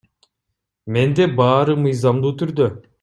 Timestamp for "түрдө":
2.41-2.73